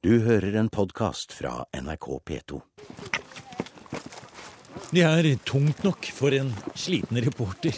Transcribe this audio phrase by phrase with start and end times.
[0.00, 2.58] Du hører en podkast fra NRK P2.
[4.96, 7.76] Det er tungt nok for en sliten reporter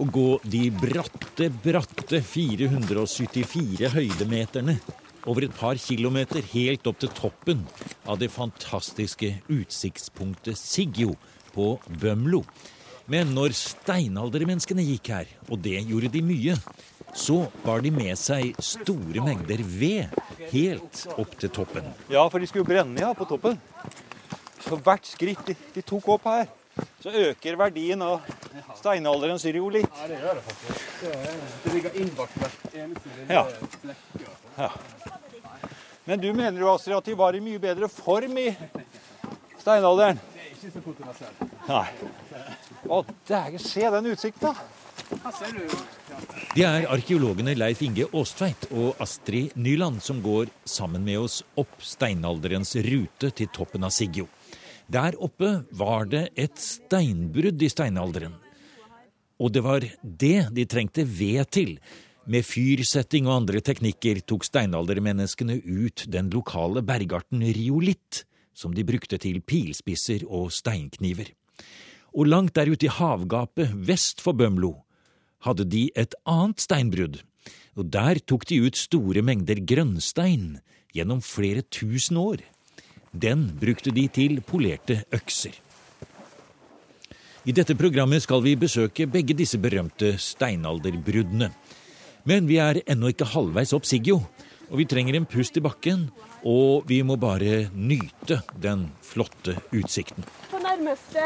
[0.00, 4.78] å gå de bratte, bratte 474 høydemeterne
[5.28, 7.60] over et par kilometer helt opp til toppen
[8.08, 11.18] av det fantastiske utsiktspunktet Siggjo
[11.52, 12.46] på Bømlo.
[13.12, 16.56] Men når steinaldermenneskene gikk her, og det gjorde de mye,
[17.14, 20.14] så bar de med seg store mengder ved
[20.52, 21.88] helt opp til toppen.
[22.12, 23.58] Ja, for de skulle jo brenne ja, på toppen.
[24.64, 26.48] Så hvert skritt de, de tok opp her,
[27.02, 28.26] så øker verdien av
[28.78, 29.88] steinalderens riolitt.
[30.02, 30.84] Ja, det gjør det faktisk.
[31.00, 31.14] Det,
[31.64, 33.44] det ligger innbakt hvert eneste lille Ja.
[34.58, 34.70] Ja.
[36.08, 38.48] Men du mener jo, Astrid, at de var i mye bedre form i
[39.60, 40.20] steinalderen?
[40.32, 41.42] Det er ikke så kontroversielt.
[41.68, 41.86] Nei.
[42.88, 44.87] Å, dægen, se den utsikten, da.
[45.08, 51.78] Det er arkeologene Leif Inge Aastveit og Astrid Nyland som går sammen med oss opp
[51.80, 54.26] steinalderens rute til toppen av Siggjo.
[54.88, 58.34] Der oppe var det et steinbrudd i steinalderen.
[59.40, 61.76] Og det var det de trengte ved til.
[62.28, 69.16] Med fyrsetting og andre teknikker tok steinaldermenneskene ut den lokale bergarten riolitt, som de brukte
[69.22, 71.32] til pilspisser og steinkniver.
[72.12, 74.74] Og langt der ute i havgapet vest for Bømlo
[75.46, 77.20] hadde de et annet steinbrudd,
[77.78, 80.58] og der tok de ut store mengder grønnstein
[80.94, 82.42] gjennom flere tusen år.
[83.12, 85.54] Den brukte de til polerte økser.
[87.48, 91.48] I dette programmet skal vi besøke begge disse berømte steinalderbruddene.
[92.28, 94.18] Men vi er ennå ikke halvveis opp Siggio,
[94.68, 96.08] og vi trenger en pust i bakken,
[96.44, 100.26] og vi må bare nyte den flotte utsikten.
[100.50, 101.24] På nærmeste,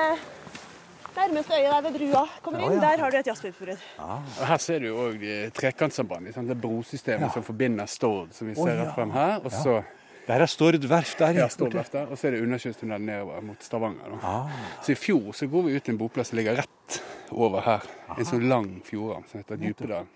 [1.17, 3.81] nærmeste øyet der ved brua kommer inn, der har du et jazzpipbrudd.
[4.03, 5.25] Og her ser du òg
[5.57, 6.35] trekantsambandet.
[6.35, 6.49] sant?
[6.49, 8.79] Det brosystemet som forbinder Stord, som vi ser oh, ja.
[8.83, 9.39] rett frem her.
[9.45, 9.83] Og så
[10.27, 11.35] Der er Stord verft der.
[11.35, 14.13] ja, Stord verft der, og så er det undersjøstunnel nedover mot Stavanger.
[14.13, 14.19] Da.
[14.23, 14.61] Ah.
[14.83, 17.03] Så i fjor så går vi ut til en boplass som ligger rett
[17.33, 17.89] over her.
[18.17, 20.09] En sånn lang fjordarm som heter Djupedalen.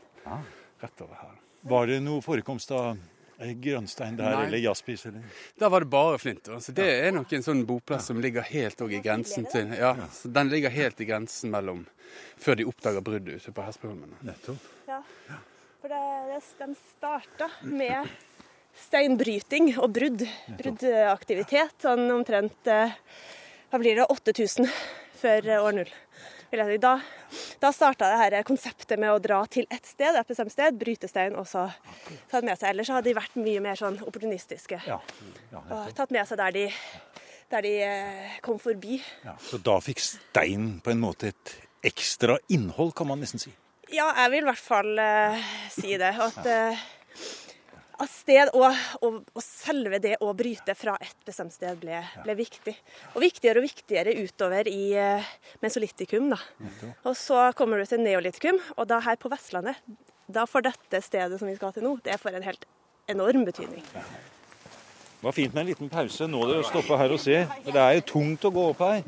[0.80, 1.34] Rett over her.
[1.66, 2.98] Var det noe forekomst av eh,
[3.38, 4.44] grønnstein der, Nei.
[4.46, 5.06] eller jaspis?
[5.06, 5.24] Eller?
[5.58, 6.48] Da var det bare flint.
[6.60, 10.30] Så det er nok en sånn boplass som ligger helt i grensen til Ja, så
[10.32, 11.84] den ligger helt i grensen mellom
[12.40, 14.14] Før de oppdager bruddet ute på Hespeholmen.
[14.24, 14.70] Nettopp.
[14.88, 15.02] Ja.
[15.82, 18.08] For det, det, den starta med
[18.86, 20.24] steinbryting og brudd.
[20.58, 21.76] Bruddaktivitet.
[21.82, 22.94] Sånn omtrent eh,
[23.72, 24.06] Hva blir det?
[24.12, 24.70] 8000
[25.20, 25.92] før eh, år null.
[26.50, 26.78] Si.
[26.82, 26.94] Da,
[27.60, 31.08] da starta det her konseptet med å dra til ett sted, et bestemt sted, bryte
[31.10, 31.66] stein og så
[32.30, 32.70] ta med seg.
[32.70, 34.80] Ellers så hadde de vært mye mer sånn opportunistiske.
[34.86, 35.00] Ja.
[35.52, 36.66] ja, Og tatt med seg der de,
[37.52, 39.00] der de eh, kom forbi.
[39.24, 39.36] ja.
[39.42, 41.56] Så da fikk stein på en måte et
[41.86, 43.52] ekstra innhold, kan man nesten si.
[43.94, 46.10] Ja, jeg vil i hvert fall uh, si det.
[46.18, 46.86] At, eh,
[47.96, 48.66] at sted og,
[49.00, 52.74] og, og selve det å bryte fra et bestemt sted ble, ble viktig.
[53.14, 55.30] Og viktigere og viktigere utover i uh,
[55.64, 56.28] mesolitikum.
[56.34, 56.40] Da.
[57.08, 59.80] Og så kommer du til neolitikum, og da her på Vestlandet,
[60.26, 62.66] da får dette stedet som vi skal til nå, det får en helt
[63.08, 63.84] enorm betydning.
[65.16, 66.26] Det var fint med en liten pause.
[66.28, 67.38] Nå det å her og se.
[67.64, 69.06] Det er jo tungt å gå opp her.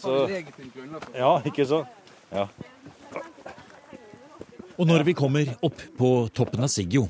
[0.00, 0.16] Så,
[1.14, 1.84] ja, ikke så?
[2.32, 2.48] Ja.
[4.80, 7.02] Og når vi kommer opp på toppen av Siggio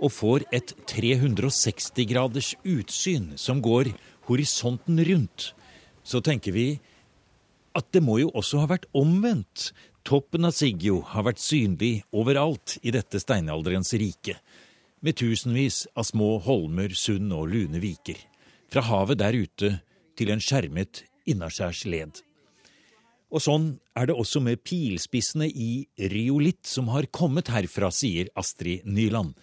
[0.00, 3.90] og får et 360 graders utsyn som går
[4.30, 5.50] horisonten rundt,
[6.00, 6.68] så tenker vi
[7.76, 9.74] at det må jo også ha vært omvendt.
[10.08, 14.38] Toppen av Siggio har vært synlig overalt i dette steinalderens rike,
[15.04, 18.16] med tusenvis av små holmer, sund og lune viker,
[18.72, 19.74] fra havet der ute
[20.16, 22.24] til en skjermet innaskjærs led.
[23.28, 23.66] Og sånn
[23.98, 29.34] er det også med pilspissene i riolitt som har kommet herfra, sier Astrid Nyland.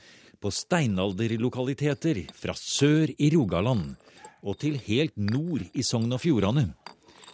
[0.41, 3.93] På steinalderlokaliteter fra sør i Rogaland
[4.45, 6.67] og til helt nord i Sogn og Fjordane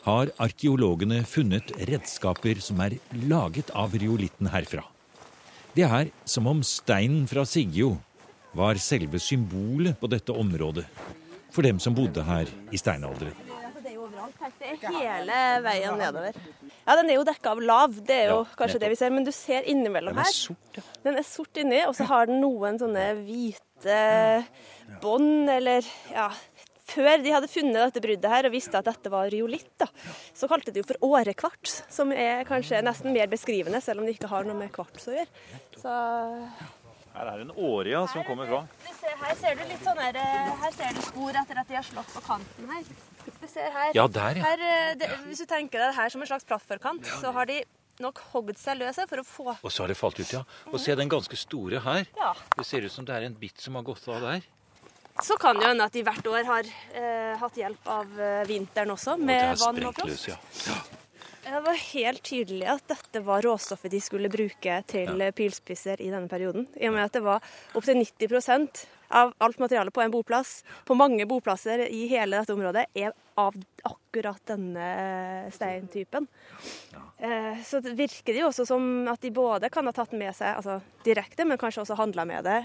[0.06, 2.98] har arkeologene funnet redskaper som er
[3.30, 4.84] laget av riolitten herfra.
[5.76, 7.94] Det er som om steinen fra Sigjo
[8.58, 10.88] var selve symbolet på dette området
[11.52, 13.60] for dem som bodde her i steinalderen.
[14.59, 14.98] Det er her.
[15.00, 16.34] Hele veien nedover.
[16.88, 19.09] Ja, den er jo dekka av lav, det er jo Ja, kanskje det vi ser,
[19.14, 20.34] men du ser innimellom Den er her.
[20.34, 20.84] sort, ja.
[21.03, 24.00] Den er sort inni, og så har den noen sånne hvite
[25.02, 26.30] bånd, eller ja
[26.92, 29.88] Før de hadde funnet dette bruddet her og visste at dette var riolitt, da,
[30.36, 34.18] så kalte de det for årekvarts, som er kanskje nesten mer beskrivende, selv om det
[34.18, 35.62] ikke har noe med kvarts å gjøre.
[35.80, 35.94] Så
[37.14, 38.59] Her er det en åria som kommer fra.
[39.22, 41.84] her ser du litt sånn her, eh, her ser du spor etter at de har
[41.88, 42.84] slått på kanten her.
[43.96, 44.47] Ja, der, ja.
[44.47, 47.50] her eh, det, hvis du tenker deg det her som en slags plattformkant, så har
[47.50, 47.62] de
[48.02, 50.41] nok hogd seg løse for å få Og så har det falt ut, ja.
[50.72, 52.08] Og se den ganske store her.
[52.18, 52.32] Ja.
[52.58, 54.47] Det ser ut som det er en bit som har gått av der.
[55.22, 58.41] Så kan det jo hende at de hvert år har eh, hatt hjelp av eh,
[58.50, 60.32] vinteren også, med vann og frost.
[60.32, 60.40] Ja.
[60.72, 60.79] Ja.
[61.41, 65.32] Det var helt tydelig at dette var råstoffet de skulle bruke til ja.
[65.35, 66.68] pilspisser i denne perioden.
[66.78, 67.44] I og med at det var
[67.78, 68.29] opptil 90
[69.11, 73.55] av alt materialet på en boplass, på mange boplasser i hele dette området, er av
[73.87, 74.87] akkurat denne
[75.55, 76.28] steintypen.
[77.17, 80.35] Eh, Så det virker det jo også som at de både kan ha tatt med
[80.35, 82.59] seg altså direkte, men kanskje også handla med det.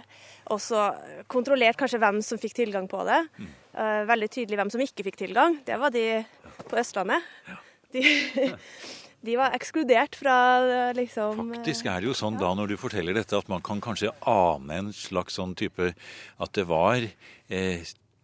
[0.50, 0.88] Og så
[1.28, 3.20] kontrollert kanskje hvem som fikk tilgang på det.
[3.74, 5.60] Eh, Veldig tydelig hvem som ikke fikk tilgang.
[5.64, 6.24] Det var de
[6.68, 7.22] på Østlandet.
[7.94, 8.02] De,
[9.26, 13.16] de var ekskludert fra eh, liksom Faktisk er det jo sånn da når du forteller
[13.18, 15.90] dette, at man kan kanskje ane en slags sånn type
[16.38, 17.82] At det var eh,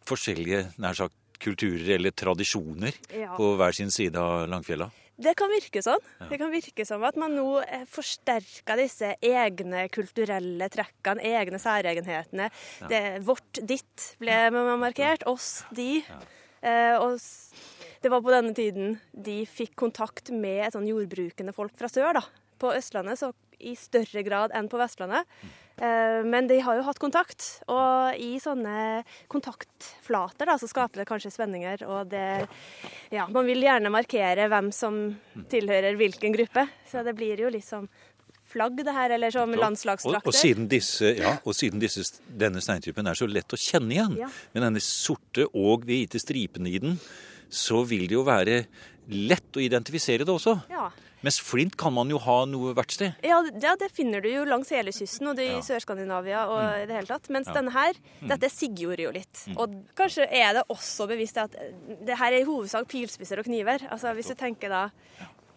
[0.08, 3.32] forskjellige nær sagt kulturer eller tradisjoner Ja.
[3.34, 4.86] på hver sin side av Langfjella.
[5.22, 6.00] Det kan virke sånn.
[6.30, 12.46] Det kan virke som at man nå eh, forsterker disse egne kulturelle trekkene, egne særegenhetene.
[12.90, 15.26] Det, vårt, ditt ble markert.
[15.30, 16.00] Oss, de.
[16.62, 17.50] Eh, og s-
[18.02, 22.14] det var på denne tiden de fikk kontakt med et sånn jordbrukende folk fra sør.
[22.18, 22.24] da.
[22.58, 23.32] På Østlandet så
[23.62, 25.24] i større grad enn på Vestlandet.
[25.78, 31.08] Eh, Men de har jo hatt kontakt, og i sånne kontaktflater da, så skaper det
[31.08, 31.84] kanskje spenninger.
[31.88, 32.46] Og det,
[33.14, 34.98] ja, man vil gjerne markere hvem som
[35.50, 36.66] tilhører hvilken gruppe.
[36.90, 37.88] Så det blir jo litt som
[38.52, 40.28] flagg, det her, eller som Og, landslagsdrakter.
[40.28, 44.18] og, siden, disse, ja, og siden disse, denne steintypen er så lett å kjenne igjen,
[44.18, 44.28] Ja.
[44.52, 46.98] med denne sorte og hvite stripene i den,
[47.52, 48.62] så vil det jo være
[49.12, 50.56] lett å identifisere det også.
[50.72, 50.88] Ja.
[51.22, 53.12] Mens flint kan man jo ha noe hvert sted.
[53.22, 56.62] Ja, det- ja, det finner du jo langs hele kysten og det i Sør-Skandinavia og
[56.82, 57.28] i det hele tatt.
[57.30, 57.94] Mens denne her,
[58.26, 59.44] dette siggjorde jo litt.
[59.54, 61.70] Og kanskje er det også bevisst at eh,
[62.08, 63.84] det her er i hovedsak pilspisser og kniver.
[63.92, 64.88] Altså hvis du tenker da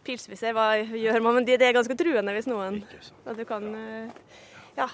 [0.05, 1.33] Pilspisser, hva gjør man?
[1.39, 2.83] Men det det er ganske truende hvis noen
[3.25, 4.11] At du kan eh,
[4.77, 4.85] ja,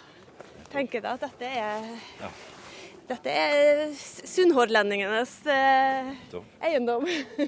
[0.72, 1.84] tenke deg at dette er
[3.12, 6.12] dette er sunnhordlendingenes eh,
[6.68, 7.06] eiendom.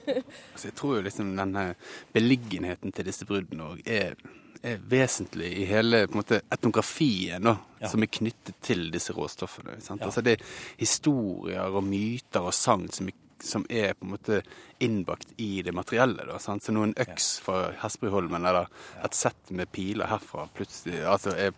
[0.54, 1.66] Altså, jeg tror jo liksom denne
[2.16, 4.16] beliggenheten til disse bruddene òg er,
[4.64, 7.56] er vesentlig i hele på en måte, etnografien da,
[7.90, 9.80] som er knyttet til disse råstoffene.
[9.84, 10.04] Sant?
[10.06, 10.46] Altså, det er
[10.80, 14.42] historier og myter og sagn som, er- som er på en måte
[14.84, 16.26] innbakt i det materielle.
[16.28, 16.64] Da, sant?
[16.64, 18.72] Så noen en øks fra Hesperudholmen eller
[19.04, 21.56] et sett med piler herfra plutselig altså, jeg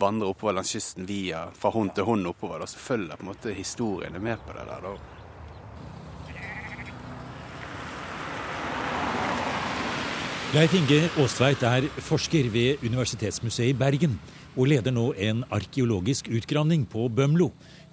[0.00, 3.32] vandrer oppover langs kysten via fra hånd til hånd oppover, da, så følger på en
[3.32, 4.88] måte historiene med på det der.
[4.88, 5.21] da.
[10.52, 14.18] Leif Inge Aastveit er forsker ved Universitetsmuseet i Bergen
[14.52, 17.46] og leder nå en arkeologisk utgravning på Bømlo,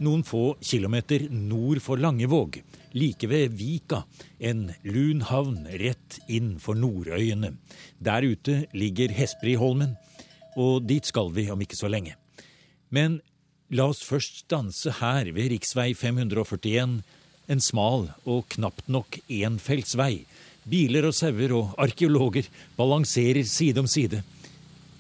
[0.04, 2.58] noen få kilometer nord for Langevåg,
[3.00, 4.02] like ved Vika,
[4.44, 7.54] en lun havn rett inn for Nordøyene.
[7.96, 9.96] Der ute ligger Hespriholmen,
[10.60, 12.18] og dit skal vi om ikke så lenge.
[12.92, 13.22] Men
[13.72, 17.00] la oss først stanse her ved riksvei 541,
[17.48, 20.26] en smal og knapt nok enfelts vei.
[20.68, 24.24] Biler og sauer og arkeologer balanserer side om side.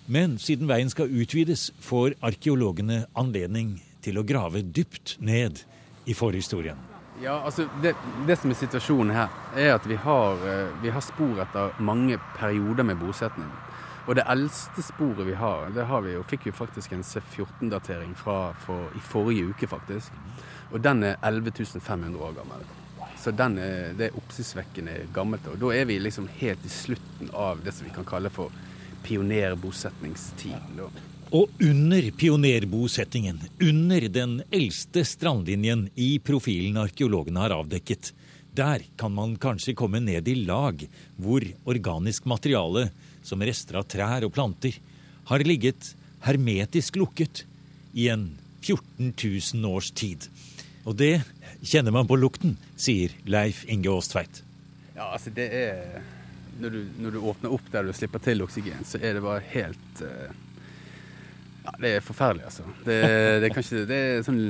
[0.09, 5.61] Men siden veien skal utvides, får arkeologene anledning til å grave dypt ned
[6.09, 6.79] i forhistorien.
[7.21, 7.93] Ja, altså det,
[8.27, 12.15] det som er situasjonen her, er at vi har, eh, vi har spor etter mange
[12.39, 13.49] perioder med bosetning.
[14.07, 18.15] Og det eldste sporet vi har, det har vi jo, fikk vi faktisk en C14-datering
[18.17, 20.15] fra for, i forrige uke, faktisk.
[20.71, 22.63] Og den er 11.500 år gammel.
[23.19, 25.47] Så den er, det er oppsiktsvekkende gammelt.
[25.51, 28.53] Og da er vi liksom helt i slutten av det som vi kan kalle for
[29.03, 30.79] pionerbosetningstiden.
[31.35, 38.13] Og under pionerbosettingen, under den eldste strandlinjen i profilen arkeologene har avdekket,
[38.55, 40.81] der kan man kanskje komme ned i lag
[41.21, 42.87] hvor organisk materiale,
[43.21, 44.73] som rester av trær og planter,
[45.29, 45.93] har ligget
[46.25, 47.43] hermetisk lukket
[47.93, 48.31] i en
[48.63, 50.25] 14 000 års tid.
[50.87, 51.21] Og det
[51.65, 54.41] kjenner man på lukten, sier Leif Inge Aastveit.
[54.95, 56.01] Ja, altså det er
[56.59, 59.39] når du, når du åpner opp der du slipper til oksygen, så er det bare
[59.53, 60.33] helt eh,
[61.63, 62.65] Ja, det er forferdelig, altså.
[62.83, 62.97] Det,
[63.39, 64.41] det er kanskje Det er sånn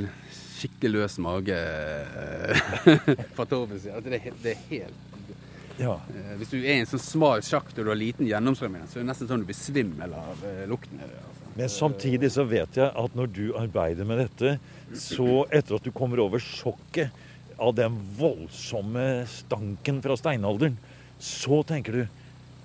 [0.59, 2.63] skikkelig løs mage eh,
[3.37, 3.93] fra Torben sier.
[3.99, 5.93] Altså det, er det er helt Ja.
[6.15, 8.97] eh, Hvis du er i en sånn smal sjakt og du har liten gjennomstrømming, så
[8.99, 10.99] er det nesten sånn du blir svimmel av lukten.
[11.05, 11.49] Altså.
[11.59, 14.53] Men samtidig så vet jeg at når du arbeider med dette,
[14.95, 17.11] så etter at du kommer over sjokket
[17.59, 20.77] av den voldsomme stanken fra steinalderen,
[21.19, 22.01] så tenker du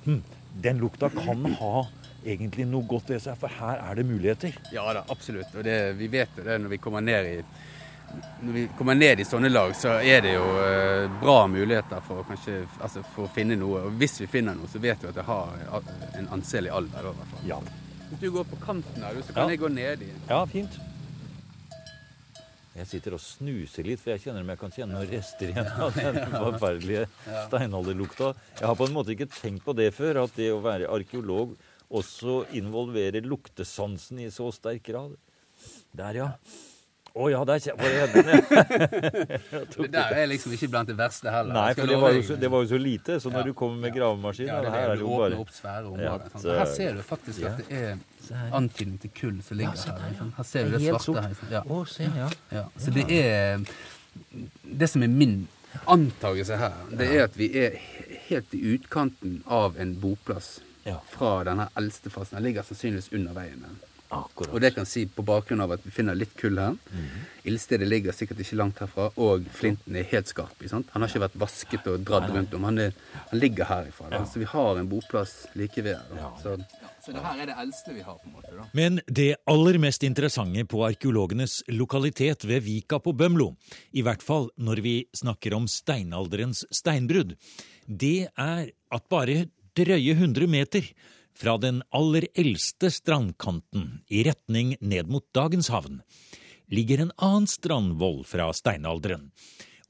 [0.04, 0.22] hm,
[0.62, 1.88] den lukta kan ha
[2.24, 4.54] egentlig noe godt ved seg, for her er det muligheter.
[4.72, 5.50] Ja da, absolutt.
[5.58, 7.38] Og det, vi vet jo det når vi kommer ned i
[8.14, 12.22] når vi kommer ned i sånne lag, så er det jo eh, bra muligheter for
[12.28, 13.88] kanskje, altså, for å finne noe.
[13.88, 15.56] Og hvis vi finner noe, så vet vi at det har
[16.20, 17.00] en anselig alder.
[17.00, 17.48] i hvert fall.
[17.48, 17.58] Ja,
[18.10, 19.48] Hvis du går på kanten her, så kan Ja.
[19.54, 20.10] jeg gå ned i.
[20.28, 20.76] ja fint.
[22.74, 25.68] Jeg sitter og snuser litt, for jeg kjenner om jeg kan kjenne noen rester igjen
[25.78, 27.04] av den forferdelige
[27.46, 28.32] steinalderlukta.
[28.58, 31.54] Jeg har på en måte ikke tenkt på det før, at det å være arkeolog
[31.94, 35.14] også involverer luktesansen i så sterk grad.
[35.94, 36.28] Der, ja.
[37.14, 38.38] Å ja, det hendene.
[39.84, 41.54] Det der er liksom ikke blant det verste heller.
[41.54, 43.18] Nei, for det var, jo så, det var jo så lite.
[43.22, 43.46] Så når Ja.
[43.46, 45.52] du kommer med gravemaskin ja, det her er er det, det du jo bare opp
[45.54, 46.32] svære Ja, områder.
[46.32, 46.44] sant?
[46.58, 50.02] her ser du faktisk at det er antydning til kull som ligger her.
[50.10, 50.32] liksom.
[50.40, 51.28] Her ser du det svarte her.
[51.28, 51.54] liksom.
[51.54, 51.62] Ja.
[51.62, 52.28] Å, se, ja.
[52.58, 52.64] Ja.
[52.82, 53.64] Så det er
[54.82, 55.46] Det som er min
[55.90, 57.78] antagelse her, det er at vi er
[58.28, 60.98] helt i utkanten av en boplass Ja.
[61.14, 62.36] fra denne eldste fasen.
[62.36, 63.64] Den ligger sannsynligvis under veien.
[64.14, 64.28] Her.
[64.30, 64.54] Akkurat.
[64.54, 66.76] Og det kan si på bakgrunn av at vi finner litt kull her.
[67.44, 70.62] Ildstedet ligger sikkert ikke langt herfra, og flinten er helt skarp.
[70.70, 70.88] sant?
[70.94, 72.64] Han har ikke vært vasket og dratt rundt om.
[72.70, 72.94] Han, er,
[73.30, 74.08] han ligger herifra.
[74.12, 74.22] Da.
[74.28, 76.00] Så vi har en boplass like ved.
[76.14, 76.30] Da.
[76.40, 76.56] Så,
[77.04, 78.54] så det her er det eldste vi har, på en måte.
[78.56, 78.68] da.
[78.72, 83.52] Men det aller mest interessante på arkeologenes lokalitet ved Vika på Bømlo,
[83.92, 87.36] i hvert fall når vi snakker om steinalderens steinbrudd,
[87.84, 89.44] det er at bare
[89.76, 90.86] drøye 100 meter
[91.38, 96.00] fra den aller eldste strandkanten i retning ned mot dagens havn,
[96.70, 99.30] ligger en annen strandvoll fra steinalderen.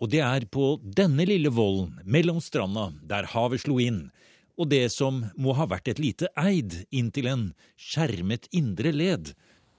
[0.02, 4.08] Og det er på denne lille vollen mellom stranda der havet slo inn,
[4.58, 7.46] og det som må ha vært et lite eid inntil en
[7.80, 9.32] skjermet indre led,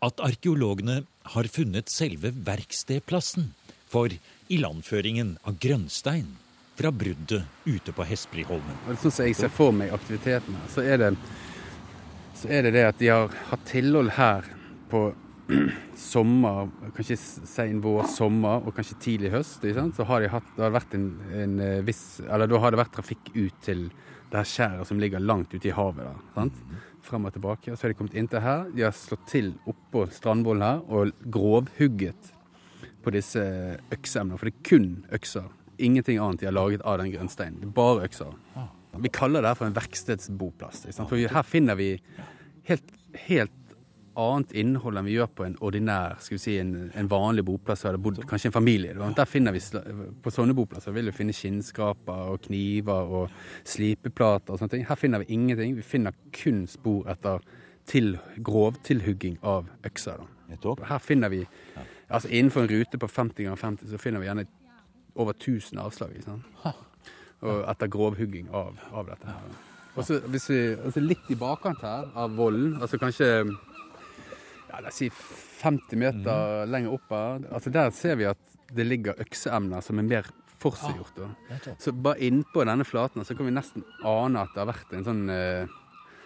[0.03, 1.01] at arkeologene
[1.33, 3.51] har funnet selve verkstedplassen
[3.89, 4.11] for
[4.51, 6.27] ilandføringen av grønnstein
[6.75, 8.77] fra bruddet ute på Hespliholmen.
[8.89, 11.11] Og Sånn som jeg ser for meg aktiviteten her, så er det,
[12.35, 14.47] så er det det at de har hatt tilhold her
[14.91, 15.07] på
[15.95, 19.63] sommer, kanskje sen vår, sommer og kanskje tidlig høst.
[19.77, 19.95] Sant?
[19.97, 22.81] Så har de hatt, det har vært en, en eh, viss Eller da har det
[22.81, 23.87] vært trafikk ut til
[24.31, 26.07] det her skjæret som ligger langt ute i havet.
[26.07, 26.79] da, sant?
[27.05, 27.71] Frem og tilbake.
[27.71, 28.65] Og så har de kommet inntil her.
[28.73, 32.33] De har slått til oppå strandvollen her og grovhugget
[33.05, 33.43] på disse
[33.93, 34.39] økseemnene.
[34.41, 35.51] For det er kun økser.
[35.77, 37.61] Ingenting annet de har laget av den grønnsteinen.
[37.61, 38.33] Det er bare økser.
[39.03, 40.85] Vi kaller det her for en verkstedsboplass.
[40.95, 41.93] For her finner vi
[42.69, 42.91] helt,
[43.27, 43.61] helt
[44.15, 47.83] annet innhold enn vi gjør på en ordinær, skal vi si, en, en vanlig boplass
[47.83, 48.95] der det bodd kanskje en familie.
[49.17, 49.61] Der finner vi,
[50.23, 53.35] På sånne boplasser vil vi finne skinnskraper og kniver og
[53.67, 54.87] slipeplater og sånne ting.
[54.87, 55.75] Her finner vi ingenting.
[55.75, 57.43] Vi finner kun spor etter
[57.85, 60.23] til, grovtilhugging av økser.
[60.87, 61.43] Her finner vi
[62.07, 64.45] altså Innenfor en rute på 50 ganger 50 så finner vi gjerne
[65.15, 66.15] over 1000 avslag.
[66.15, 66.85] Ikke sant?
[67.45, 69.27] Og etter grovhugging av, av dette.
[69.37, 69.55] her.
[69.95, 74.89] Og så hvis vi, altså Litt i bakkant her av vollen, altså kanskje ja, la
[74.89, 78.41] oss si 50 meter lenger opp her, altså der ser vi at
[78.75, 80.27] det ligger økseemner som er mer
[80.59, 81.15] forseggjort.
[81.21, 81.57] da.
[81.79, 85.05] Så bare innpå denne flaten så kan vi nesten ane at det har vært en
[85.07, 85.75] sånn eh,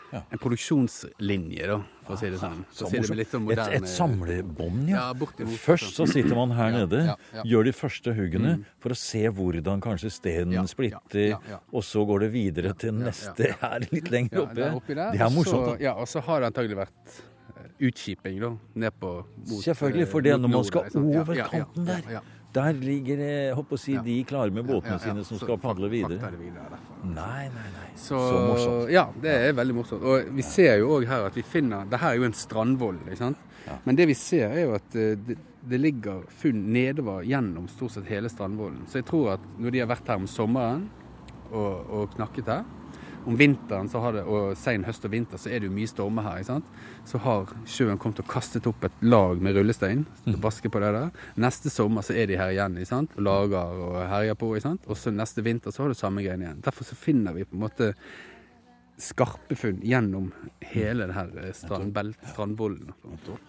[0.10, 0.24] Ja.
[0.34, 1.76] En produksjonslinje, da,
[2.08, 2.64] for å si det sånn.
[2.74, 5.04] Så For si det sånn et, et samlebånd, ja.
[5.14, 5.46] Ja.
[5.62, 7.02] Først så sitter man her nede,
[7.46, 11.38] gjør de første huggene for å se hvordan kanskje stenen splitter,
[11.72, 14.72] og så går det videre til neste her litt lenger oppe.
[14.82, 15.14] oppi der.
[15.14, 15.76] Det er morsomt.
[15.76, 18.52] Så, ja, og så har det antagelig vært eh, utskiping, da.
[18.86, 22.22] Ned på mot, Selvfølgelig, eh, for det er når man skal over kanten der.
[22.54, 24.02] Der ligger jeg håper å si, Ja.
[24.02, 26.18] de klare med båtene Ja, ja, sine som så skal padle videre.
[26.18, 26.80] er videre.
[27.04, 27.90] Nei, nei, nei.
[27.96, 28.90] Så, Så morsomt.
[28.92, 30.02] Ja, det er veldig morsomt.
[30.02, 32.98] Og vi ser jo òg her at vi finner Det her er jo en strandvoll,
[33.06, 33.38] ikke sant.
[33.86, 35.38] Men det vi ser er jo at eh, det,
[35.70, 38.88] det ligger funn nedover gjennom stort sett hele strandvollen.
[38.88, 40.90] Så jeg tror at når de har vært her om sommeren
[41.52, 42.64] og, og knakket her
[43.26, 45.90] om vinteren så har det, og sen høst og vinter så er det jo mye
[45.92, 46.40] stormer her.
[46.40, 46.70] ikke sant?
[47.10, 50.06] Så har sjøen kommet og kastet opp et lag med rullestein.
[50.26, 50.40] Mm.
[50.44, 51.12] Vaske på det der.
[51.40, 53.16] Neste sommer så er de her igjen ikke sant?
[53.18, 54.54] og lager og herjer på.
[54.56, 54.88] ikke sant?
[54.88, 56.66] Og så neste vinter så har du samme greiene igjen.
[56.66, 57.94] Derfor så finner vi på en måte
[59.00, 60.26] skarpe funn gjennom
[60.74, 62.92] hele det her eh, strandbelt, strandvollen.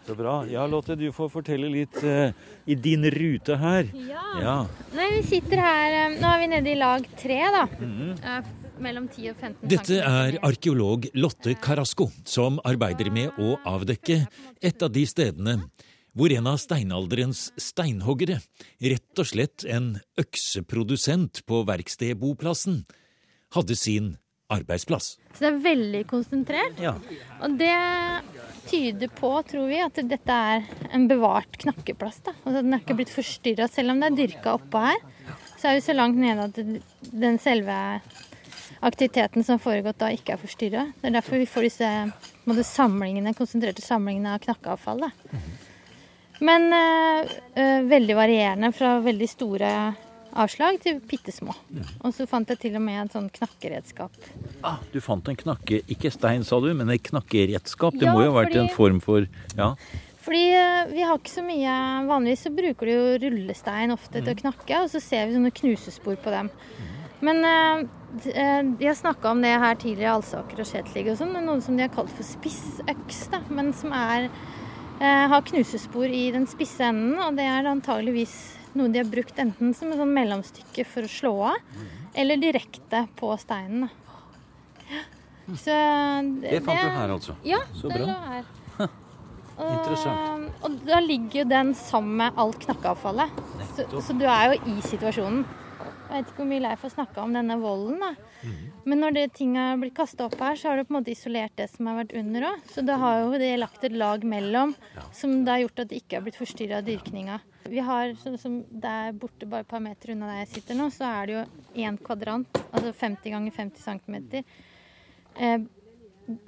[0.06, 0.36] Så bra.
[0.46, 2.30] Ja, Lotte, du får fortelle litt eh,
[2.70, 3.90] i din rute her.
[4.06, 4.26] Ja.
[4.40, 4.56] Ja.
[4.94, 7.66] Nei, vi sitter her eh, Nå er vi nede i lag tre, da.
[7.80, 8.40] Mm Eh,
[8.80, 14.22] Mellom 10 og 15 Dette er arkeolog Lotte Carasco, som arbeider med å avdekke
[14.64, 15.58] et av de stedene
[16.16, 18.40] hvor en av steinalderens steinhoggere,
[18.82, 22.82] rett og slett en økseprodusent på verkstedboplassen,
[23.54, 24.16] hadde sin
[24.50, 25.12] arbeidsplass.
[25.36, 26.80] Så det er veldig konsentrert.
[26.82, 26.96] Ja.
[27.44, 27.76] Og det
[28.70, 32.20] tyder på, tror vi, at dette er en bevart knakkeplass.
[32.26, 32.34] da.
[32.42, 34.98] Altså Den er ikke blitt forstyrra, selv om det er dyrka oppå her.
[35.54, 36.58] Så er vi så langt nede at
[37.14, 37.78] den selve
[38.82, 40.84] aktiviteten som har foregått da, ikke er forstyrra.
[41.00, 41.88] Det er derfor vi får disse
[42.48, 45.02] måte, samlingene, konsentrerte samlingene av knakkeavfall.
[45.06, 45.10] Da.
[46.40, 49.72] Men øh, øh, veldig varierende fra veldig store
[50.40, 51.52] avslag til bitte små.
[52.06, 54.14] Og så fant jeg til og med en sånn knakkeredskap.
[54.64, 57.98] Ah, du fant en knakke, ikke stein sa du, men et knakkeredskap.
[57.98, 59.74] Det Ja, må jo ha vært fordi- en form for Ja.
[60.20, 64.34] Fordi eh, vi har ikke så mye Vanligvis så bruker du jo rullestein ofte til
[64.34, 66.50] å knakke, og så ser vi sånne knusespor på dem.
[67.22, 67.44] Men
[68.12, 71.34] de har snakka om det her tidligere, Alsaker og Skjetlig og sånn.
[71.46, 74.26] Noe som de har kalt for spissøks, da, men som er
[75.00, 77.14] eh, har knusespor i den spisse enden.
[77.22, 78.34] Og det er antageligvis
[78.74, 81.80] noe de har brukt enten som et sånn mellomstykke for å slå av,
[82.18, 83.88] eller direkte på steinen.
[84.90, 85.02] Ja.
[85.58, 85.74] Så
[86.40, 87.34] det, Det fant du her, altså.
[87.46, 87.98] Ja, Så bra.
[87.98, 88.50] det lå her.
[89.60, 89.88] Og,
[90.64, 93.40] Og da ligger jo den sammen med alt knakkeavfallet.
[93.76, 95.42] Så, så du er jo i situasjonen.
[96.10, 98.08] Jeg vet ikke hvor mye Leif har snakka om denne volden, da.
[98.42, 98.70] Mhm.
[98.90, 101.12] Men når det ting har blitt kasta opp her, så har du på en måte
[101.12, 102.64] isolert det som har vært under òg.
[102.72, 104.74] Så da har jo det lagt et lag mellom
[105.12, 107.38] som det har gjort at det ikke har blitt forstyrra av dyrkninga.
[107.70, 110.88] Vi har sånn som der borte bare et par meter unna der jeg sitter nå,
[110.90, 111.44] så er det jo
[111.84, 114.44] én kvadrant, altså 50 ganger 50 cm.
[115.36, 115.58] Eh,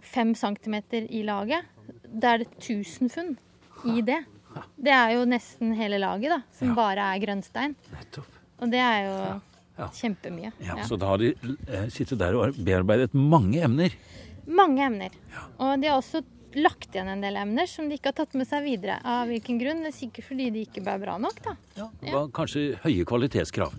[0.03, 0.77] 5 cm
[1.09, 1.71] i laget.
[2.09, 3.37] Da er det 1000 funn
[3.87, 4.25] i det.
[4.77, 7.77] Det er jo nesten hele laget, da, som bare er grønnstein.
[7.93, 8.39] Nettopp.
[8.63, 9.17] Og det er jo
[9.79, 9.89] Ja.
[9.89, 10.53] kjempemye.
[10.61, 10.85] Ja, Ja.
[10.85, 11.33] Så da har de
[11.69, 13.91] eh, sittet der og bearbeidet mange emner.
[14.47, 15.11] Mange emner.
[15.59, 16.23] Og de har også
[16.55, 18.99] lagt igjen en del emner som de ikke har tatt med seg videre.
[19.09, 19.81] Av hvilken grunn?
[19.87, 21.55] Det er sikkert fordi de ikke ble bra nok, da.
[22.03, 23.73] Det var kanskje høye kvalitetskrav.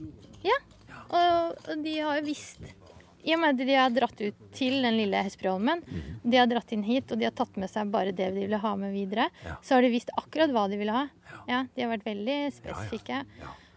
[0.44, 0.58] Ja.
[1.14, 2.58] Og, de har jo visst
[3.24, 5.80] I og med at de har dratt ut til den lille Hesperholmen,
[6.26, 8.58] de har dratt inn hit, og de har tatt med seg bare det de ville
[8.60, 9.56] ha med videre, Ja.
[9.64, 11.06] så har de visst akkurat hva de ville ha.
[11.48, 13.22] Ja, De har vært veldig spesifikke.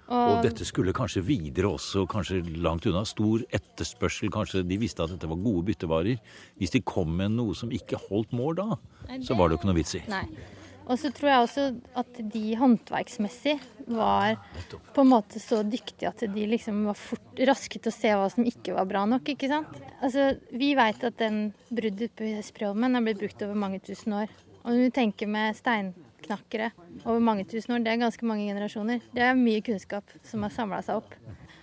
[0.06, 3.02] Og dette skulle kanskje videre også, kanskje langt unna.
[3.08, 6.20] Stor etterspørsel, kanskje de visste at dette var gode byttevarer.
[6.60, 8.68] Hvis de kom med noe som ikke holdt mål da,
[9.08, 10.04] Nei, så var det jo ikke noe vits i.
[10.12, 10.26] Nei.
[10.86, 11.62] Og så tror jeg også
[11.98, 13.56] at de håndverksmessig
[13.90, 14.36] var
[14.94, 18.28] på en måte så dyktige at de liksom var fort, raske til å se hva
[18.30, 19.26] som ikke var bra nok.
[19.34, 19.74] ikke sant?
[19.98, 24.30] Altså, Vi veit at den bruddet på Hesperholmen har blitt brukt over mange tusen år.
[24.62, 25.58] Og når du tenker med
[26.26, 26.70] steinknakkere
[27.06, 29.00] over mange tusen år, det er ganske mange generasjoner.
[29.14, 31.14] Det er mye kunnskap som har samla seg opp.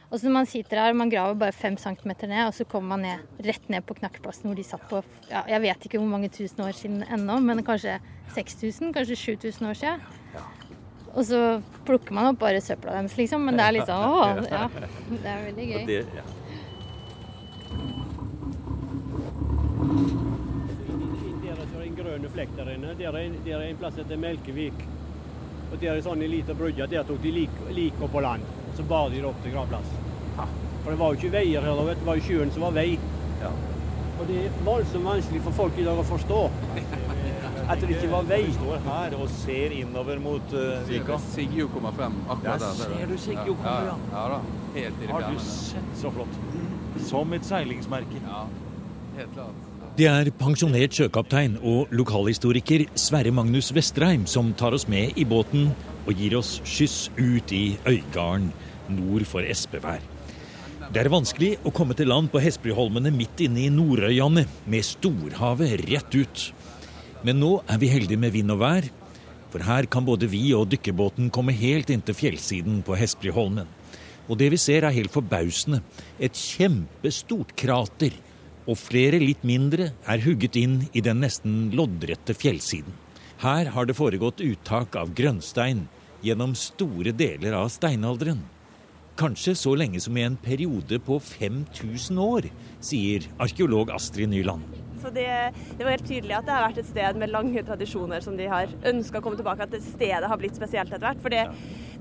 [0.09, 2.89] Og så når man sitter her, man graver bare fem centimeter ned, og så kommer
[2.93, 6.11] man ned, rett ned på knakkeplassen hvor de satt på ja, Jeg vet ikke hvor
[6.11, 7.97] mange tusen år siden ennå, men kanskje
[8.35, 9.99] 6000, kanskje 7000 år siden.
[11.13, 11.39] Og så
[11.85, 13.41] plukker man opp bare søpla deres, liksom.
[13.45, 14.69] Men det er litt sånn åh, ja.
[15.09, 15.83] Det er veldig gøy.
[22.35, 22.47] Det.
[22.57, 22.95] Der er en flekk der inne.
[22.97, 24.85] Der er, der er en plass som heter Melkevik.
[25.71, 26.87] Og der er sånn en liten brygge.
[26.89, 28.45] Der tok de lik, lik opp på land.
[28.77, 29.89] Så bar de det opp til gravplass.
[30.83, 31.83] For det var jo ikke veier her.
[31.93, 32.97] Det var jo sjøen som var vei.
[34.19, 36.39] Og det er voldsomt vanskelig for folk i dag å forstå
[37.63, 38.43] at det ikke var vei.
[38.53, 41.17] står her og ser innover mot uh, Vika.
[41.33, 42.97] Sigjo kommer frem akkurat Der der.
[42.99, 43.97] ser du Sigjo kommer, ja.
[44.13, 44.23] ja.
[44.35, 44.39] da.
[44.77, 46.39] Helt i Har du sett så flott?
[47.09, 48.21] Som et seilingsmerke.
[48.27, 48.45] Ja,
[49.17, 49.72] helt klart.
[49.93, 55.67] Det er pensjonert sjøkaptein og lokalhistoriker Sverre Magnus Vestreim som tar oss med i båten
[56.07, 58.47] og gir oss skyss ut i Øygarden
[58.89, 60.01] nord for Espevær.
[60.89, 65.85] Det er vanskelig å komme til land på Hesperholmene midt inne i Nordøyane med storhavet
[65.85, 66.47] rett ut.
[67.21, 68.89] Men nå er vi heldige med vind og vær,
[69.53, 73.69] for her kan både vi og dykkerbåten komme helt inntil fjellsiden på Hespryholmen.
[74.25, 75.83] Og det vi ser er helt forbausende.
[76.17, 78.17] Et kjempestort krater
[78.63, 82.93] og flere litt mindre er hugget inn i den nesten loddrette fjellsiden.
[83.43, 85.87] Her har det foregått uttak av grønnstein
[86.23, 88.39] gjennom store deler av steinalderen.
[89.19, 92.47] Kanskje så lenge som i en periode på 5000 år,
[92.81, 94.82] sier arkeolog Astrid Nyland.
[95.03, 95.27] Så det,
[95.77, 98.47] det var helt tydelig at det har vært et sted med lange tradisjoner som de
[98.51, 99.67] har ønska å komme tilbake.
[99.67, 101.19] At stedet har blitt spesielt etter hvert.
[101.23, 101.43] For det,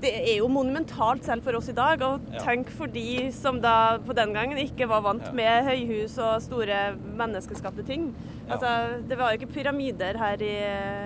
[0.03, 2.01] det er jo monumentalt selv for oss i dag.
[2.07, 6.39] Og tenk for de som da på den gangen ikke var vant med høyhus og
[6.45, 8.11] store menneskeskapte ting.
[8.47, 10.55] Altså, det var jo ikke pyramider her i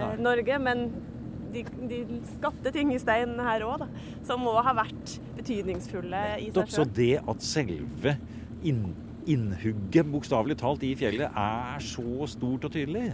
[0.01, 0.13] Nei.
[0.21, 0.87] Norge, men
[1.53, 3.85] de, de skapte ting i stein her òg,
[4.27, 6.73] som må ha vært betydningsfulle i seg sjøl.
[6.73, 8.17] Så det at selve
[8.67, 8.89] inn,
[9.27, 13.11] innhugget, bokstavelig talt, i fjellet er så stort og tydelig,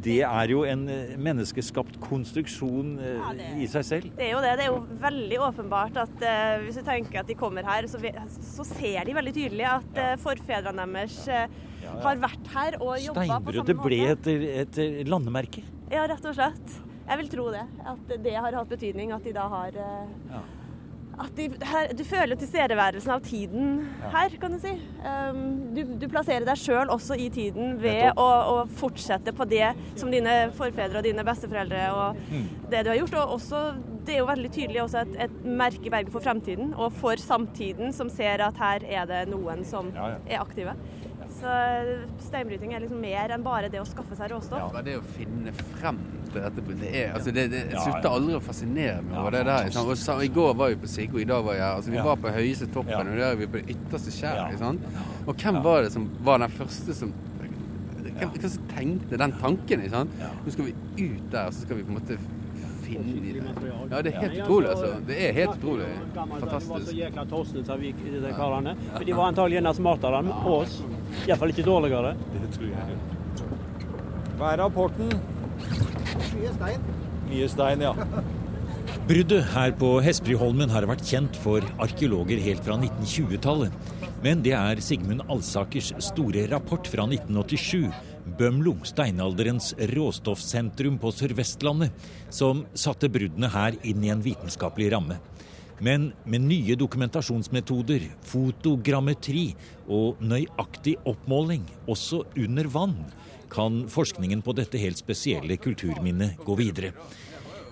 [0.00, 4.12] det er jo en eh, menneskeskapt konstruksjon eh, Ja, det- i seg selv.
[4.16, 4.52] Det er jo det.
[4.56, 8.00] Det er jo veldig åpenbart at uh, hvis du tenker at de kommer her, så,
[8.00, 11.58] vi, så ser de veldig tydelig at uh, forfedrene deres uh,
[12.04, 14.38] har vært her og jobba på samme Steinbruddet ble måte.
[14.62, 15.66] et, et landemerke.
[15.90, 16.78] Ja, rett og slett.
[17.10, 17.66] Jeg vil tro det.
[17.90, 20.42] At det har hatt betydning at de da har Ja.
[21.20, 23.80] At de, her, Du føler tilstedeværelsen av tiden
[24.12, 24.72] her, kan du si.
[25.04, 25.40] Um,
[25.76, 30.10] du, du plasserer deg sjøl også i tiden ved å, å fortsette på det som
[30.12, 32.46] dine forfedre og dine besteforeldre og Mm.
[32.70, 33.14] det du har gjort.
[33.20, 33.60] Og også,
[34.06, 38.08] det er jo veldig tydelig også et, et merke for fremtiden og for samtiden, som
[38.12, 40.18] ser at her er det noen som Ja, ja.
[40.36, 40.74] er aktive.
[41.40, 41.52] Så
[42.26, 44.72] steinbryting er liksom mer enn bare det å skaffe seg råstoff.
[44.74, 46.00] Det er det å finne frem
[46.34, 46.64] til dette.
[46.80, 49.70] Det, er, altså det, det slutter aldri å fascinere meg over det der.
[49.82, 51.70] Og så, I går var vi på Siggo, i dag var jeg.
[51.70, 54.62] Altså, vi var på høyeste toppen, og der er vi på det ytterste skjæret.
[55.26, 57.14] Og hvem var det som var den første som
[58.20, 59.80] hvem, hvem som tenkte den tanken?
[59.86, 60.20] Ikke sant?
[60.44, 62.20] Nå skal vi ut der, så skal vi på en måte.
[62.90, 64.68] Ja, det er helt utrolig.
[64.72, 64.88] altså.
[65.06, 65.86] Det er helt utrolig.
[66.14, 66.70] Fantastisk.
[66.70, 68.74] var så jækla de karene.
[68.98, 70.80] Men de var antagelig enda smartere enn oss.
[71.26, 72.16] Iallfall ikke dårligere.
[72.34, 72.98] Det tror jeg.
[74.40, 75.14] Hva er rapporten?
[76.34, 76.84] Mye stein.
[77.30, 77.94] Mye stein, ja.
[79.08, 83.74] Bruddet her på Hesperudholmen har vært kjent for arkeologer helt fra 1920-tallet.
[84.24, 87.88] Men det er Sigmund Alsakers store rapport fra 1987,
[88.38, 91.94] Bømlo, steinalderens råstoffsentrum på Sør-Vestlandet,
[92.30, 95.16] som satte bruddene her inn i en vitenskapelig ramme.
[95.80, 99.46] Men med nye dokumentasjonsmetoder, fotogrammetri
[99.88, 102.98] og nøyaktig oppmåling, også under vann,
[103.50, 106.94] kan forskningen på dette helt spesielle kulturminnet gå videre.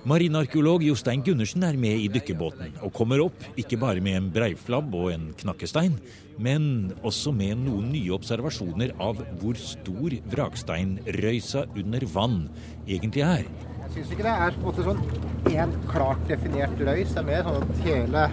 [0.08, 4.94] Marinarkeolog Jostein Gundersen er med i dykkerbåten, og kommer opp ikke bare med en breiflabb
[4.94, 5.96] og en knakkestein,
[6.38, 12.38] men også med noen nye observasjoner av hvor stor vraksteinrøysa under vann
[12.86, 13.50] egentlig er.
[13.82, 15.02] Jeg syns ikke det er på en måte sånn
[15.50, 17.12] én klart definert røys.
[17.12, 18.24] Det er mer sånn at hele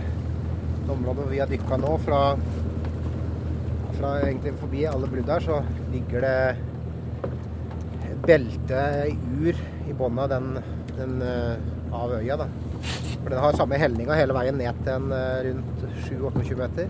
[0.96, 2.22] området vi har dykka nå, fra,
[3.98, 5.60] fra egentlig forbi alle brudd her, så
[5.96, 6.75] ligger det et
[8.28, 8.82] belte
[9.40, 9.60] ur
[9.90, 10.48] i bunnen av den,
[10.98, 12.38] den, uh, av øya.
[12.38, 12.48] da.
[13.22, 16.90] For Den har samme helninga hele veien ned til en uh, rundt 7-28 meter.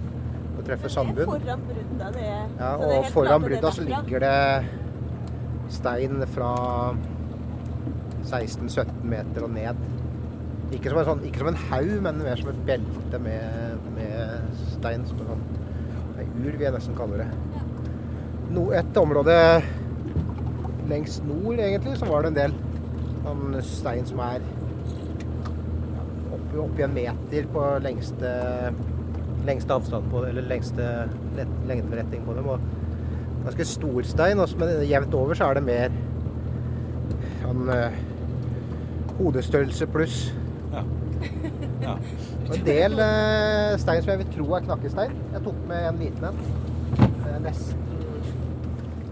[0.56, 1.28] Og treffer sandbunn.
[1.28, 6.54] Foran brudda, det er Ja, og foran brudda så ligger det stein fra
[8.24, 9.84] 16-17 meter og ned.
[10.74, 14.64] Ikke som en, sånn, ikke som en haug, men mer som et belte med, med
[14.72, 15.04] stein.
[15.10, 15.46] Som en sånn
[16.36, 17.28] ur, vil jeg nesten kalle det.
[18.56, 19.36] No, et område
[20.90, 22.56] lengst nord, egentlig, så var det en del
[23.26, 24.44] sånn stein som er
[26.36, 28.32] oppi opp i en meter på lengste,
[29.48, 30.90] lengste avstand på det, eller lengste
[31.70, 32.50] lengderetning på dem.
[32.54, 35.96] Og ganske stor stein, også, men jevnt over så er det mer
[37.42, 38.04] sånn uh,
[39.20, 40.20] hodestørrelse pluss.
[40.74, 40.84] Ja.
[41.86, 41.98] ja.
[42.52, 45.18] en del uh, stein som jeg vil tro er knakkestein.
[45.34, 46.46] Jeg tok med en liten en.
[47.46, 47.86] Nesten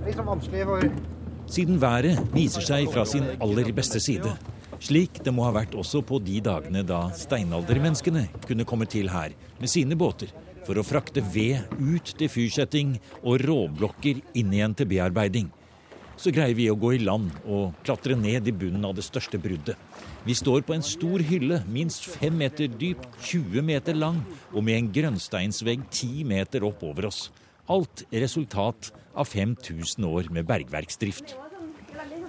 [0.03, 1.12] det er liksom vanskelig for
[1.53, 4.31] Siden været viser seg fra sin aller beste side.
[4.81, 9.35] Slik det må ha vært også på de dagene da steinaldermenneskene kunne komme til her
[9.59, 10.31] med sine båter
[10.65, 15.51] for å frakte ved ut til fyrsetting og råblokker inn igjen til bearbeiding.
[16.17, 19.37] Så greier vi å gå i land og klatre ned i bunnen av det største
[19.37, 19.77] bruddet.
[20.25, 24.23] Vi står på en stor hylle, minst fem meter dyp, 20 meter lang,
[24.55, 27.27] og med en grønnsteinsvegg ti meter opp over oss.
[27.69, 31.33] Alt resultat av 5000 år med bergverksdrift.
[31.33, 32.21] Det var sånn veldig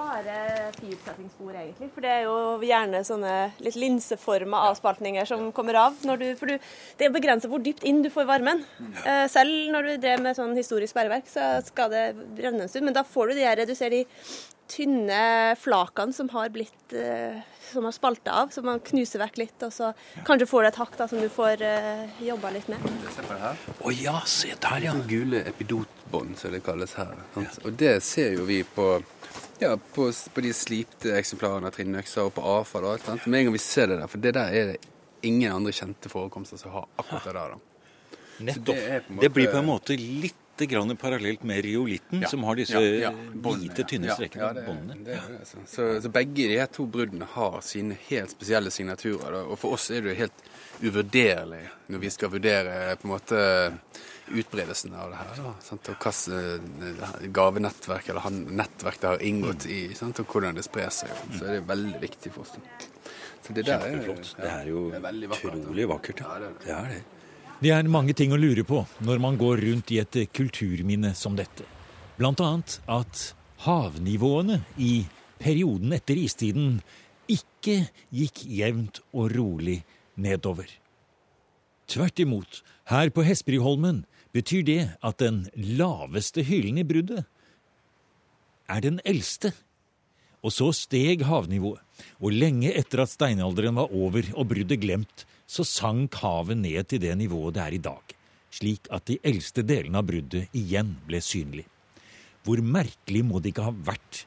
[0.00, 1.90] klare fyrsettingsspor, egentlig.
[1.94, 3.34] For det er jo gjerne sånne
[3.64, 5.98] litt linseforma avspaltninger som kommer av.
[6.08, 8.64] Når du, for du, det er begrensa hvor dypt inn du får varmen.
[9.04, 9.26] Ja.
[9.30, 12.06] selv når du drev med sånn historisk bæreverk, så skal det
[12.38, 12.88] brenne en stund.
[12.88, 14.06] Men da får du de her, du ser de
[14.70, 15.22] tynne
[15.58, 19.70] flakene som har blitt eh, som har spalta av, så man knuser vekk litt, og
[19.74, 19.92] så
[20.26, 22.82] kanskje får du et hakk da, som du får uh, jobba litt med.
[23.14, 23.60] Se på det her.
[23.78, 24.94] Å ja, se der, ja.
[24.96, 25.44] Den gule
[26.10, 27.14] epidotbånd, som det kalles her.
[27.34, 27.58] Sant?
[27.64, 29.02] Og det ser jo vi på
[29.58, 33.04] ja, på, på de slipte eksemplarene av trinnøkser og på avfall og alt.
[33.04, 33.26] Sant?
[33.26, 34.78] Med en gang vi ser det der, for det der er det
[35.22, 37.50] ingen andre kjente forekomster som har akkurat det der.
[37.50, 38.16] da.
[38.40, 38.76] Nettopp.
[38.76, 42.56] det en Det blir på en måte litt grann parallelt med riolitten, Ja, som har
[42.56, 44.44] disse ja, ja, båndene, hvite, tynne strekkene.
[44.44, 45.04] Ja, det, båndene.
[45.04, 45.62] det det, altså.
[45.66, 49.38] så, så begge de her to bruddene har sine helt spesielle signaturer.
[49.38, 49.40] Da.
[49.48, 50.44] Og for oss er det jo helt
[50.80, 53.40] uvurderlig når vi skal vurdere på en måte
[54.30, 55.30] utbredelsen av det her.
[55.42, 55.88] Da, sant?
[55.90, 60.18] Og hvilket gavenettverk eller han- nettverk det har inngått i, sant?
[60.20, 61.10] og hvordan det sprer seg.
[61.38, 62.52] Så er det veldig viktig for oss.
[63.42, 64.36] Så det der er- Kjempeflott.
[64.36, 66.20] Det er jo det er vakkert, utrolig vakkert.
[66.20, 66.38] Ja, Ja.
[66.38, 66.58] det er det.
[66.64, 67.04] Det er det.
[67.62, 71.36] Det er mange ting å lure på når man går rundt i et kulturminne som
[71.36, 71.64] dette.
[72.18, 75.06] Blant annet at havnivåene i
[75.38, 76.80] perioden etter istiden
[77.28, 79.82] ikke gikk jevnt og rolig
[80.16, 80.66] nedover.
[81.86, 87.24] Tvert imot, her på Hesperudholmen betyr det at den laveste hyllen i bruddet
[88.70, 89.52] er den eldste.
[90.40, 91.82] Og så steg havnivået,
[92.22, 97.02] og lenge etter at steinalderen var over og bruddet glemt, så sank havet ned til
[97.02, 98.14] det nivået det er i dag,
[98.54, 101.66] slik at de eldste delene av bruddet igjen ble synlig.
[102.46, 104.24] Hvor merkelig må det ikke ha vært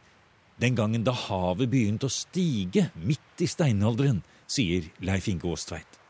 [0.61, 6.02] den gangen da havet begynte å stige midt i steinalderen, sier Leif Inge Aastveit.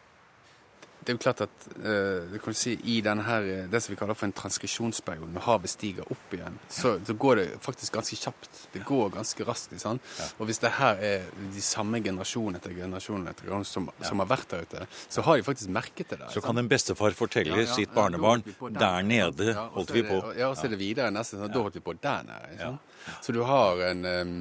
[1.03, 3.97] Det er jo klart at uh, kan si, i denne her, eh, det som vi
[3.99, 8.19] kaller for en transkripsjonsperiode, når havet stiger opp igjen, så, så, går det faktisk ganske
[8.19, 8.61] kjapt.
[8.73, 9.75] Det går ganske raskt.
[9.83, 9.99] Sånn.
[10.19, 10.29] Ja.
[10.39, 14.07] Og hvis det her er de samme generasjon etter generasjon etter generasjon som, ja.
[14.07, 16.33] som, har vært der ute, så har de faktisk merket det der.
[16.33, 18.45] Så kan en bestefar fortelle ja, sitt barnebarn
[18.79, 20.19] der nede holdt vi på.
[20.39, 22.59] Ja, og så er det videre nesten sånn, da holdt vi på der nede.
[22.59, 22.83] Sånn.
[23.23, 24.37] Så du har en, um,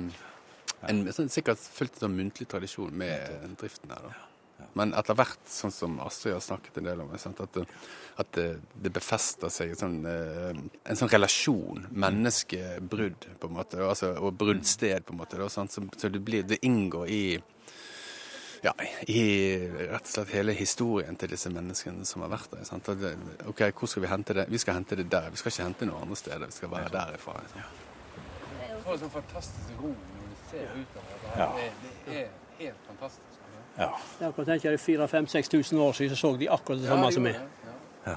[0.91, 4.11] en sånn, sikkert fulgt en sånn muntlig tradisjon med driften her.
[4.11, 4.32] da.
[4.79, 7.65] Men etter hvert, sånn som Astrid har snakket en del om, at, det,
[8.23, 10.51] at det, det, befester seg sånn, eh,
[10.91, 15.41] en sånn relasjon, menneskebrudd, på en måte, altså, og bruddsted, på en måte.
[15.41, 17.25] Da, så, så det, blir, det, inngår i
[18.63, 18.73] ja,
[19.11, 19.23] i
[19.91, 22.63] rett og slett hele historien til disse menneskene som har vært der.
[22.69, 22.87] Sant?
[23.01, 23.17] Det,
[23.51, 24.45] ok, Hvor skal vi hente det?
[24.55, 25.33] Vi skal hente det der.
[25.35, 26.47] Vi skal ikke hente noe andre steder.
[26.47, 27.41] Vi skal være derifra.
[27.59, 27.67] Ja.
[28.53, 31.27] Det er jo sånn fantastisk ro når du ser utover.
[31.59, 31.69] Det,
[32.07, 33.42] det er helt fantastisk.
[33.79, 33.89] Ja.
[34.21, 37.39] Jeg kan tenke deg 4000-6000 år siden så så de akkurat det samme som meg.
[38.07, 38.17] Ja.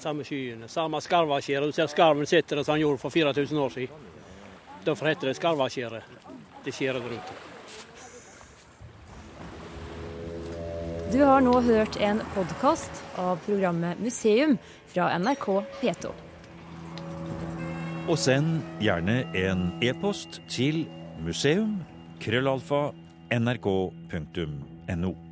[0.00, 0.68] Samme skyene.
[0.68, 1.66] Samme skarvakjære.
[1.66, 4.10] Du ser skarven sitter der som han gjorde for 4000 år siden.
[4.84, 6.02] Derfor heter det skarvakjære.
[6.64, 7.32] Det skjæret rundt.
[11.12, 14.54] Du har nå hørt en podkast av programmet Museum
[14.88, 15.46] fra NRK
[15.82, 16.12] P2.
[18.08, 20.86] Og send gjerne en e-post til
[21.22, 21.76] museum
[22.22, 22.90] krøllalfa
[23.38, 25.31] nrk.no.